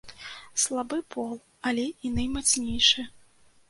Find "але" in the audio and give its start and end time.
1.73-1.87